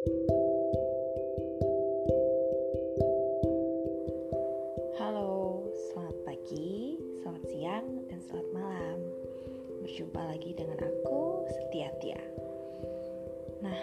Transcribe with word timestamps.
Halo, 0.00 0.16
selamat 5.92 6.16
pagi, 6.24 6.96
selamat 7.20 7.44
siang, 7.44 8.08
dan 8.08 8.24
selamat 8.24 8.48
malam. 8.56 8.96
Berjumpa 9.84 10.24
lagi 10.24 10.56
dengan 10.56 10.80
aku, 10.80 11.44
Setia 11.52 11.92
Tia. 12.00 12.16
Nah, 13.60 13.76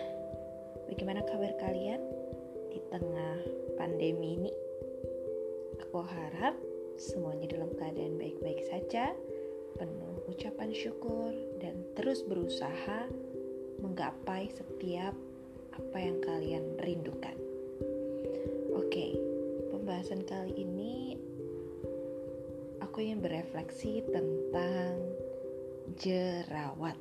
bagaimana 0.90 1.22
kabar 1.22 1.54
kalian 1.62 2.02
di 2.74 2.82
tengah 2.90 3.38
pandemi 3.78 4.42
ini? 4.42 4.50
Aku 5.86 6.02
harap 6.02 6.58
semuanya 6.98 7.46
dalam 7.46 7.70
keadaan 7.78 8.18
baik-baik 8.18 8.66
saja, 8.66 9.14
penuh 9.78 10.26
ucapan 10.26 10.74
syukur, 10.74 11.30
dan 11.62 11.86
terus 11.94 12.26
berusaha 12.26 13.06
menggapai 13.78 14.50
setiap 14.50 15.14
apa 15.78 15.98
yang 16.02 16.18
kalian 16.26 16.66
rindukan. 16.82 17.38
Oke, 18.74 19.14
pembahasan 19.70 20.26
kali 20.26 20.58
ini 20.58 21.14
aku 22.82 23.06
ingin 23.06 23.22
berefleksi 23.22 24.02
tentang 24.10 24.98
jerawat. 26.02 26.98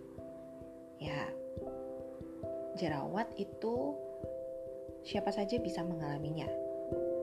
Ya, 1.00 1.32
jerawat 2.76 3.32
itu 3.40 3.96
siapa 5.08 5.32
saja 5.32 5.56
bisa 5.56 5.80
mengalaminya, 5.80 6.48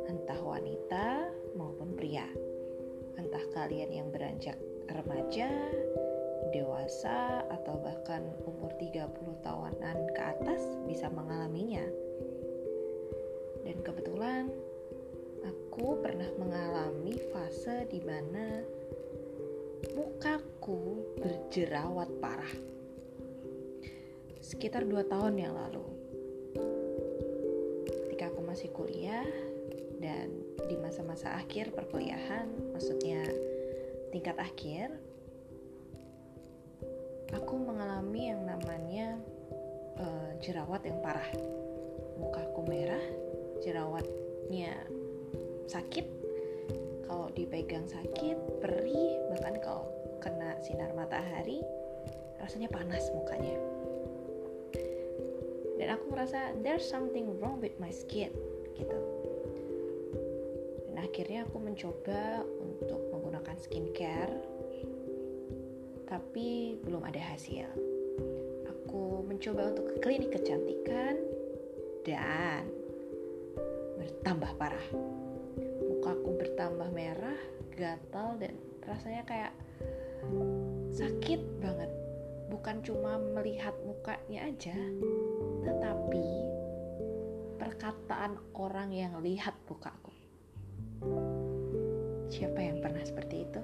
entah 0.09 0.41
wanita 0.41 1.29
maupun 1.53 1.93
pria. 1.93 2.25
Entah 3.13 3.45
kalian 3.53 3.93
yang 3.93 4.09
beranjak 4.09 4.57
remaja, 4.89 5.53
dewasa 6.53 7.41
atau 7.49 7.81
bahkan 7.81 8.21
umur 8.45 8.69
30 8.77 9.09
tahunan 9.41 9.97
ke 10.13 10.21
atas 10.21 10.61
bisa 10.85 11.09
mengalaminya. 11.09 11.83
Dan 13.65 13.81
kebetulan 13.81 14.53
aku 15.41 15.97
pernah 15.99 16.29
mengalami 16.37 17.17
fase 17.33 17.89
di 17.89 17.99
mana 18.05 18.61
mukaku 19.97 21.01
berjerawat 21.17 22.07
parah. 22.21 22.55
Sekitar 24.39 24.85
2 24.85 25.09
tahun 25.09 25.33
yang 25.35 25.57
lalu. 25.57 25.83
Ketika 27.89 28.29
aku 28.29 28.41
masih 28.45 28.69
kuliah 28.69 29.25
dan 29.97 30.29
di 30.69 30.77
masa-masa 30.77 31.33
akhir 31.35 31.73
perkuliahan, 31.73 32.47
maksudnya 32.71 33.25
tingkat 34.13 34.37
akhir, 34.37 34.93
aku 37.33 37.53
mengalami 37.57 38.29
yang 38.29 38.45
namanya 38.45 39.17
uh, 39.97 40.31
jerawat 40.39 40.85
yang 40.85 41.01
parah. 41.01 41.27
Mukaku 42.21 42.61
merah, 42.69 43.03
jerawatnya 43.65 44.77
sakit. 45.65 46.05
Kalau 47.09 47.29
dipegang 47.33 47.85
sakit, 47.89 48.61
perih, 48.61 49.17
bahkan 49.33 49.57
kalau 49.61 49.85
kena 50.21 50.55
sinar 50.63 50.93
matahari 50.95 51.59
rasanya 52.39 52.69
panas 52.71 53.09
mukanya. 53.11 53.57
Dan 55.77 55.99
aku 55.99 56.05
merasa 56.15 56.53
there's 56.63 56.85
something 56.85 57.27
wrong 57.41 57.59
with 57.59 57.75
my 57.81 57.91
skin 57.91 58.31
gitu. 58.77 58.97
Dan 60.89 60.95
akhirnya 61.01 61.43
aku 61.49 61.57
mencoba 61.59 62.45
untuk 62.61 63.01
menggunakan 63.11 63.57
skincare 63.59 64.52
tapi 66.13 66.77
belum 66.85 67.01
ada 67.09 67.17
hasil. 67.33 67.65
Aku 68.69 69.25
mencoba 69.25 69.73
untuk 69.73 69.89
ke 69.89 69.95
klinik 69.97 70.29
kecantikan 70.29 71.17
dan 72.05 72.69
bertambah 73.97 74.53
parah. 74.61 74.87
Mukaku 75.81 76.37
bertambah 76.37 76.93
merah, 76.93 77.39
gatal 77.73 78.37
dan 78.37 78.53
rasanya 78.85 79.25
kayak 79.25 79.53
sakit 80.93 81.41
banget. 81.57 81.89
Bukan 82.53 82.85
cuma 82.85 83.17
melihat 83.17 83.73
mukanya 83.81 84.45
aja, 84.45 84.77
tetapi 85.65 86.25
perkataan 87.57 88.37
orang 88.53 88.93
yang 88.93 89.17
lihat 89.25 89.57
mukaku. 89.65 90.13
Siapa 92.29 92.61
yang 92.61 92.77
pernah 92.85 93.01
seperti 93.01 93.49
itu? 93.49 93.61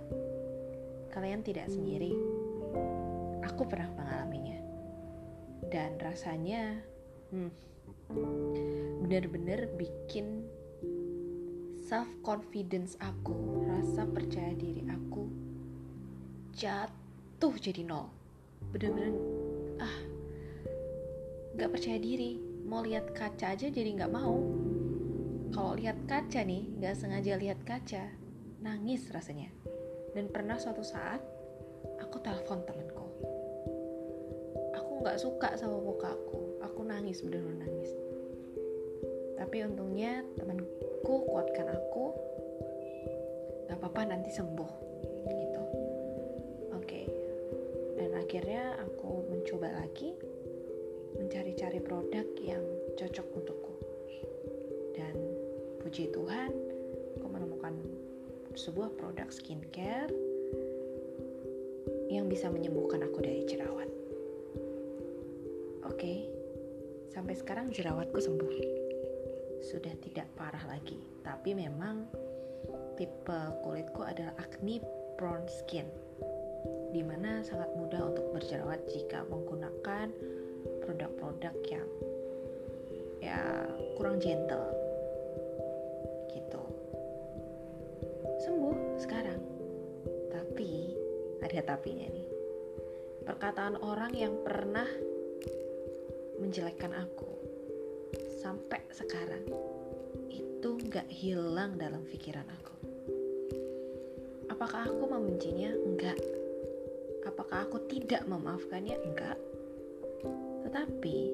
Kalian 1.14 1.42
tidak 1.46 1.70
sendiri. 1.70 2.39
Aku 3.50 3.66
pernah 3.66 3.90
mengalaminya. 3.98 4.60
Dan 5.70 5.98
rasanya 6.02 6.78
hmm, 7.34 7.52
benar-benar 9.06 9.70
bikin 9.78 10.46
self 11.90 12.10
confidence 12.22 12.94
aku, 13.02 13.66
rasa 13.66 14.06
percaya 14.06 14.54
diri 14.54 14.86
aku 14.86 15.26
jatuh 16.54 17.54
jadi 17.58 17.86
nol. 17.86 18.10
Bener-bener 18.74 19.14
ah 19.82 19.98
nggak 21.58 21.70
percaya 21.76 21.98
diri. 22.02 22.40
Mau 22.70 22.86
lihat 22.86 23.14
kaca 23.18 23.58
aja 23.58 23.68
jadi 23.70 23.90
nggak 23.98 24.14
mau. 24.14 24.38
Kalau 25.50 25.74
lihat 25.74 25.98
kaca 26.06 26.46
nih, 26.46 26.70
nggak 26.78 26.94
sengaja 26.94 27.34
lihat 27.42 27.60
kaca, 27.66 28.14
nangis 28.62 29.10
rasanya. 29.10 29.50
Dan 30.14 30.30
pernah 30.30 30.62
suatu 30.62 30.86
saat 30.86 31.22
aku 31.98 32.22
telepon 32.22 32.62
temenku. 32.66 32.89
Aku 35.00 35.08
nggak 35.08 35.24
suka 35.24 35.50
sama 35.56 35.80
muka 35.80 36.12
aku. 36.12 36.60
Aku 36.60 36.84
nangis, 36.84 37.24
bener-bener 37.24 37.72
nangis. 37.72 37.96
Tapi 39.40 39.64
untungnya 39.64 40.28
temanku 40.36 41.24
kuatkan 41.24 41.72
aku. 41.72 42.12
Gak 43.72 43.80
apa-apa 43.80 44.12
nanti 44.12 44.28
sembuh 44.28 44.72
gitu. 45.24 45.64
Oke. 46.76 47.08
Dan 47.96 48.12
akhirnya 48.12 48.76
aku 48.76 49.24
mencoba 49.32 49.72
lagi 49.72 50.20
mencari-cari 51.16 51.80
produk 51.80 52.28
yang 52.44 52.68
cocok 53.00 53.28
untukku. 53.40 53.74
Dan 55.00 55.16
puji 55.80 56.12
Tuhan, 56.12 56.52
aku 57.16 57.28
menemukan 57.32 57.72
sebuah 58.52 58.92
produk 59.00 59.32
skincare 59.32 60.12
yang 62.12 62.28
bisa 62.28 62.52
menyembuhkan 62.52 63.00
aku 63.08 63.24
dari 63.24 63.48
jerawat. 63.48 63.99
Oke, 66.00 66.32
sampai 67.12 67.36
sekarang 67.36 67.76
jerawatku 67.76 68.24
sembuh. 68.24 68.56
Sudah 69.60 69.92
tidak 70.00 70.32
parah 70.40 70.64
lagi, 70.72 70.96
tapi 71.28 71.52
memang 71.52 72.08
tipe 72.96 73.40
kulitku 73.68 74.08
adalah 74.08 74.32
acne 74.40 74.80
prone 75.20 75.44
skin, 75.52 75.84
di 76.96 77.04
mana 77.04 77.44
sangat 77.44 77.68
mudah 77.76 78.16
untuk 78.16 78.32
berjerawat 78.32 78.80
jika 78.88 79.28
menggunakan 79.28 80.08
produk-produk 80.88 81.52
yang 81.68 81.88
ya 83.20 83.68
kurang 84.00 84.24
gentle. 84.24 84.72
Gitu. 86.32 86.64
Sembuh 88.48 89.04
sekarang 89.04 89.44
tapi 90.32 90.96
ada 91.44 91.76
tapinya 91.76 92.08
nih. 92.08 92.28
Perkataan 93.28 93.84
orang 93.84 94.16
yang 94.16 94.40
pernah 94.48 94.88
menjelekkan 96.40 96.96
aku. 96.96 97.30
Sampai 98.40 98.82
sekarang 98.96 99.44
itu 100.32 100.70
nggak 100.90 101.12
hilang 101.12 101.76
dalam 101.76 102.02
pikiran 102.08 102.48
aku. 102.48 102.76
Apakah 104.50 104.88
aku 104.90 105.04
membencinya? 105.06 105.72
Enggak 105.76 106.18
apakah 107.28 107.68
aku 107.68 107.78
tidak 107.92 108.26
memaafkannya? 108.26 108.98
Enggak 109.06 109.38
tetapi 110.70 111.34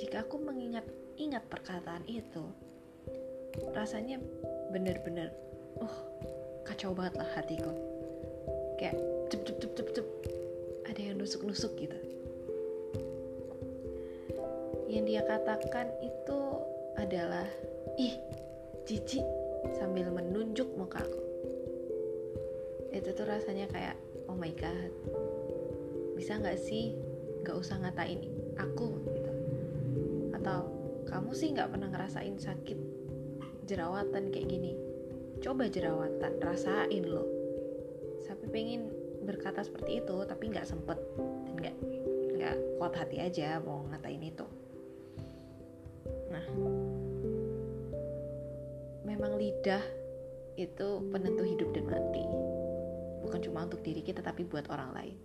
jika 0.00 0.24
aku 0.24 0.40
mengingat 0.40 0.88
ingat 1.20 1.44
perkataan 1.52 2.00
itu 2.08 2.48
rasanya 3.76 4.16
bener-bener 4.72 5.28
uh 5.84 5.96
kacau 6.64 6.96
banget 6.96 7.20
lah 7.20 7.28
hatiku. 7.36 7.68
Kayak 8.80 8.96
cep 9.28 9.44
cep 9.44 9.56
cep 9.60 9.72
cep 9.76 9.88
cep. 10.00 10.06
Ada 10.88 11.00
yang 11.12 11.20
nusuk 11.20 11.44
nusuk 11.44 11.76
gitu 11.76 11.98
yang 14.94 15.10
dia 15.10 15.22
katakan 15.26 15.90
itu 15.98 16.40
adalah 16.94 17.50
ih 17.98 18.14
cici 18.86 19.18
sambil 19.74 20.14
menunjuk 20.14 20.70
mukaku 20.78 21.18
itu 22.94 23.10
tuh 23.10 23.26
rasanya 23.26 23.66
kayak 23.74 23.98
oh 24.30 24.38
my 24.38 24.54
god 24.54 24.94
bisa 26.14 26.38
nggak 26.38 26.54
sih 26.62 26.94
nggak 27.44 27.60
usah 27.60 27.76
ngatain 27.84 28.24
aku? 28.56 28.96
Gitu. 29.12 29.32
Atau 30.32 30.72
kamu 31.04 31.30
sih 31.36 31.52
nggak 31.52 31.70
pernah 31.76 31.92
ngerasain 31.92 32.40
sakit 32.40 32.78
jerawatan 33.68 34.32
kayak 34.32 34.48
gini. 34.48 34.72
Coba 35.44 35.68
jerawatan 35.68 36.40
rasain 36.40 37.04
loh. 37.04 37.28
Sampai 38.24 38.48
pengen 38.48 38.88
berkata 39.28 39.60
seperti 39.60 40.00
itu 40.00 40.16
tapi 40.24 40.48
nggak 40.48 40.64
sempet 40.64 40.96
dan 41.44 41.54
nggak 41.60 41.76
nggak 42.40 42.56
kuat 42.80 42.94
hati 42.96 43.20
aja 43.20 43.60
mau 43.60 43.84
ngatain 43.88 44.20
itu 44.20 44.44
memang 49.34 49.50
lidah 49.50 49.84
itu 50.54 50.88
penentu 51.10 51.42
hidup 51.42 51.74
dan 51.74 51.90
mati. 51.90 52.22
Bukan 53.26 53.42
cuma 53.42 53.66
untuk 53.66 53.82
diri 53.82 53.98
kita 53.98 54.22
tapi 54.22 54.46
buat 54.46 54.70
orang 54.70 54.94
lain. 54.94 55.16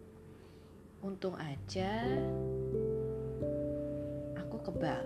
Untung 1.06 1.38
aja 1.38 2.10
aku 4.34 4.58
kebal. 4.66 5.06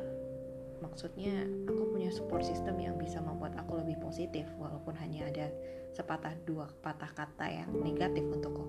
Maksudnya 0.79 1.35
aku 1.67 1.83
punya 1.91 2.15
support 2.15 2.47
system 2.47 2.79
yang 2.79 2.95
bisa 2.95 3.19
membuat 3.19 3.59
aku 3.59 3.83
lebih 3.83 3.99
positif 3.99 4.47
walaupun 4.55 4.95
hanya 4.95 5.27
ada 5.27 5.51
sepatah 5.91 6.31
dua 6.47 6.71
patah 6.79 7.11
kata 7.11 7.43
yang 7.51 7.75
negatif 7.83 8.23
untukku. 8.23 8.63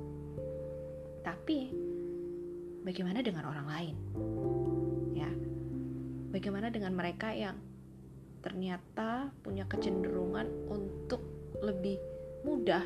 Tapi 1.22 1.70
bagaimana 2.82 3.22
dengan 3.22 3.54
orang 3.54 3.66
lain? 3.70 3.94
Ya 5.14 5.30
bagaimana 6.34 6.74
dengan 6.74 6.90
mereka 6.90 7.30
yang 7.30 7.54
ternyata 8.44 9.32
punya 9.40 9.64
kecenderungan 9.64 10.68
untuk 10.68 11.24
lebih 11.64 11.96
mudah 12.44 12.84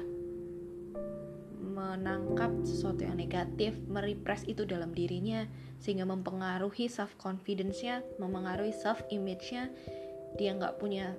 menangkap 1.58 2.50
sesuatu 2.62 3.02
yang 3.02 3.18
negatif, 3.18 3.74
merepress 3.90 4.46
itu 4.46 4.62
dalam 4.62 4.94
dirinya 4.94 5.46
sehingga 5.82 6.06
mempengaruhi 6.06 6.86
self 6.86 7.14
confidence-nya, 7.18 8.02
mempengaruhi 8.22 8.74
self 8.74 9.02
image-nya. 9.10 9.70
Dia 10.38 10.54
nggak 10.54 10.78
punya 10.78 11.14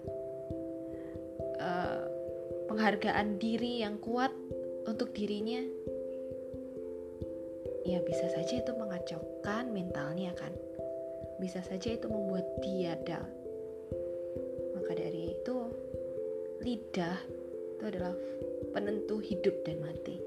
uh, 1.60 2.04
penghargaan 2.72 3.40
diri 3.40 3.84
yang 3.84 4.00
kuat 4.00 4.32
untuk 4.88 5.12
dirinya. 5.16 5.64
Ya 7.88 8.04
bisa 8.04 8.28
saja 8.32 8.60
itu 8.60 8.72
mengacaukan 8.76 9.72
mentalnya 9.72 10.36
kan. 10.36 10.52
Bisa 11.40 11.64
saja 11.64 11.96
itu 11.96 12.08
membuat 12.12 12.44
dia 12.60 13.00
down. 13.08 13.49
Maka 14.90 15.06
dari 15.06 15.38
itu 15.38 15.56
lidah 16.66 17.22
itu 17.78 17.84
adalah 17.86 18.10
penentu 18.74 19.22
hidup 19.22 19.62
dan 19.62 19.86
mati. 19.86 20.18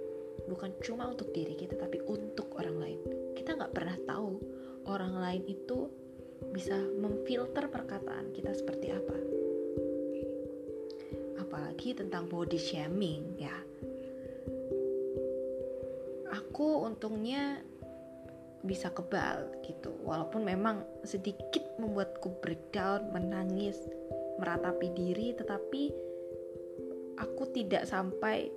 Bukan 0.47 0.79
cuma 0.87 1.11
untuk 1.11 1.35
diri 1.35 1.59
kita 1.59 1.75
tapi 1.75 1.99
untuk 2.07 2.47
orang 2.55 2.79
lain. 2.79 3.01
Kita 3.35 3.59
nggak 3.59 3.75
pernah 3.75 3.99
tahu 4.07 4.39
orang 4.87 5.19
lain 5.19 5.43
itu 5.51 5.91
bisa 6.55 6.79
memfilter 6.79 7.67
perkataan 7.75 8.31
kita 8.31 8.55
seperti 8.55 8.95
apa. 8.95 9.19
Apalagi 11.43 11.99
tentang 11.99 12.31
body 12.31 12.55
shaming 12.55 13.35
ya. 13.43 13.59
Aku 16.39 16.87
untungnya 16.87 17.59
bisa 18.63 18.95
kebal 18.95 19.59
gitu. 19.67 19.91
Walaupun 20.07 20.47
memang 20.47 20.87
sedikit 21.03 21.67
membuatku 21.83 22.39
breakdown 22.39 23.11
menangis 23.11 23.75
meratapi 24.43 24.91
diri 24.91 25.31
tetapi 25.39 25.83
aku 27.23 27.47
tidak 27.55 27.87
sampai 27.87 28.51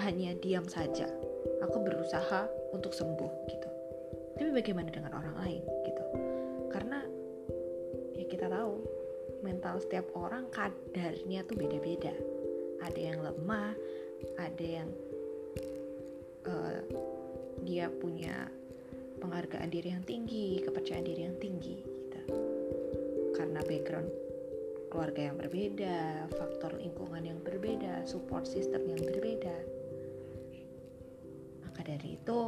hanya 0.00 0.32
diam 0.40 0.64
saja. 0.64 1.04
Aku 1.68 1.84
berusaha 1.84 2.48
untuk 2.72 2.96
sembuh 2.96 3.32
gitu. 3.50 3.68
Tapi 4.38 4.50
bagaimana 4.54 4.88
dengan 4.88 5.12
orang 5.12 5.36
lain 5.44 5.62
gitu? 5.84 6.04
Karena 6.72 7.02
ya 8.14 8.24
kita 8.24 8.46
tahu 8.48 8.80
mental 9.42 9.82
setiap 9.82 10.08
orang 10.14 10.48
kadarnya 10.54 11.44
tuh 11.44 11.56
beda-beda. 11.58 12.14
Ada 12.78 13.00
yang 13.12 13.18
lemah, 13.20 13.74
ada 14.38 14.64
yang 14.64 14.88
uh, 16.46 16.78
dia 17.66 17.90
punya 17.90 18.46
penghargaan 19.18 19.68
diri 19.68 19.90
yang 19.90 20.06
tinggi, 20.06 20.62
kepercayaan 20.62 21.06
diri 21.06 21.22
yang 21.26 21.38
tinggi 21.42 21.82
gitu. 21.82 22.20
Karena 23.34 23.58
background 23.66 24.27
keluarga 24.88 25.30
yang 25.30 25.36
berbeda, 25.36 26.28
faktor 26.32 26.76
lingkungan 26.80 27.22
yang 27.24 27.38
berbeda, 27.44 28.08
support 28.08 28.48
system 28.48 28.88
yang 28.88 29.00
berbeda. 29.00 29.56
Maka 31.64 31.80
dari 31.84 32.16
itu, 32.16 32.40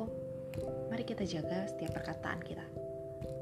mari 0.88 1.04
kita 1.04 1.28
jaga 1.28 1.68
setiap 1.68 2.00
perkataan 2.00 2.40
kita. 2.42 2.64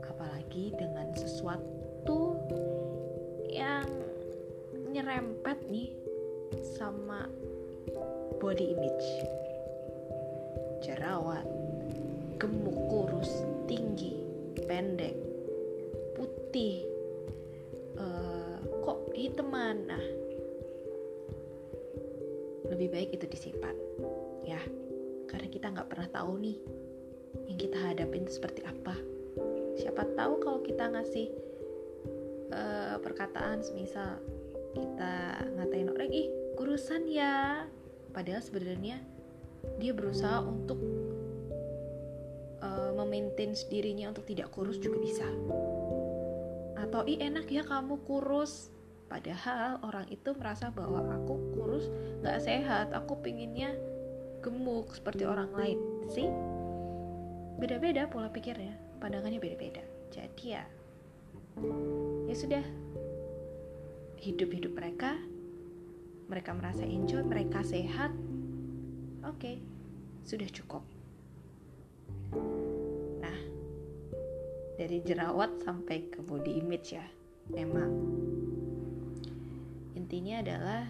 Apalagi 0.05 0.75
dengan 0.75 1.15
sesuatu 1.15 2.37
yang 3.47 3.87
nyerempet 4.91 5.59
nih 5.71 5.95
sama 6.75 7.31
body 8.43 8.75
image. 8.75 9.09
Jerawat, 10.83 11.47
gemuk 12.43 12.79
kurus, 12.91 13.31
tinggi, 13.71 14.19
pendek, 14.67 15.15
putih, 16.19 16.98
teman 19.37 19.77
nah 19.89 20.05
lebih 22.69 22.89
baik 22.93 23.11
itu 23.17 23.27
disimpan 23.27 23.75
ya. 24.45 24.61
Karena 25.29 25.49
kita 25.49 25.67
nggak 25.73 25.89
pernah 25.89 26.09
tahu 26.09 26.41
nih 26.41 26.57
yang 27.49 27.59
kita 27.61 27.79
hadapin 27.81 28.25
itu 28.25 28.41
seperti 28.41 28.65
apa. 28.65 28.97
Siapa 29.77 30.05
tahu 30.17 30.41
kalau 30.41 30.61
kita 30.65 30.89
ngasih 30.89 31.29
uh, 32.53 32.97
perkataan 33.01 33.61
semisal 33.61 34.21
kita 34.73 35.43
ngatain 35.57 35.89
orang 35.93 36.11
ih 36.13 36.29
kurusan 36.57 37.09
ya. 37.09 37.65
Padahal 38.13 38.41
sebenarnya 38.41 39.01
dia 39.77 39.93
berusaha 39.93 40.41
untuk 40.45 40.81
uh, 42.65 42.91
memaintain 42.97 43.53
dirinya 43.69 44.13
untuk 44.13 44.25
tidak 44.29 44.49
kurus 44.53 44.81
juga 44.81 44.97
bisa. 45.01 45.29
Atau 46.79 47.05
ih 47.05 47.21
enak 47.21 47.49
ya 47.53 47.65
kamu 47.69 48.01
kurus 48.09 48.73
Padahal 49.09 49.81
orang 49.81 50.05
itu 50.13 50.37
merasa 50.37 50.69
bahwa 50.69 51.01
aku 51.17 51.35
kurus 51.57 51.89
gak 52.21 52.45
sehat, 52.45 52.93
aku 52.93 53.17
pinginnya 53.25 53.73
gemuk 54.45 54.93
seperti 54.93 55.25
orang 55.25 55.49
lain. 55.57 55.81
Sih, 56.13 56.29
beda-beda 57.57 58.05
pola 58.13 58.29
pikirnya, 58.29 58.77
pandangannya 59.01 59.41
beda-beda. 59.41 59.81
Jadi 60.13 60.45
ya, 60.53 60.65
ya 62.29 62.35
sudah, 62.37 62.65
hidup-hidup 64.21 64.77
mereka, 64.77 65.17
mereka 66.29 66.53
merasa 66.53 66.85
enjoy, 66.85 67.25
mereka 67.25 67.65
sehat, 67.65 68.13
oke, 69.25 69.57
sudah 70.27 70.49
cukup. 70.53 70.85
Nah, 73.25 73.39
dari 74.77 75.01
jerawat 75.01 75.65
sampai 75.65 76.13
ke 76.13 76.21
body 76.21 76.61
image 76.61 76.93
ya, 76.93 77.07
memang 77.49 77.91
intinya 80.09 80.41
adalah 80.41 80.89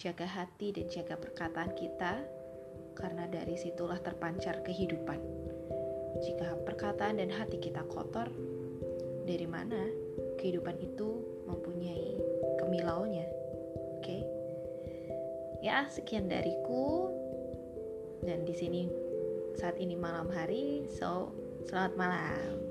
jaga 0.00 0.24
hati 0.24 0.72
dan 0.72 0.88
jaga 0.88 1.12
perkataan 1.20 1.76
kita 1.76 2.24
karena 2.96 3.28
dari 3.28 3.52
situlah 3.52 4.00
terpancar 4.00 4.64
kehidupan. 4.64 5.20
Jika 6.24 6.56
perkataan 6.64 7.20
dan 7.20 7.28
hati 7.28 7.60
kita 7.60 7.84
kotor, 7.84 8.32
dari 9.28 9.44
mana 9.44 9.92
kehidupan 10.40 10.72
itu 10.80 11.20
mempunyai 11.44 12.16
kemilaunya? 12.64 13.28
Oke. 14.00 14.08
Okay? 14.08 14.22
Ya, 15.60 15.84
sekian 15.92 16.32
dariku. 16.32 17.12
Dan 18.24 18.48
di 18.48 18.56
sini 18.56 18.88
saat 19.52 19.76
ini 19.76 20.00
malam 20.00 20.32
hari, 20.32 20.88
so 20.88 21.28
selamat 21.68 21.92
malam. 22.00 22.65